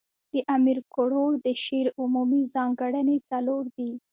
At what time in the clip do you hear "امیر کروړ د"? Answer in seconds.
0.55-1.47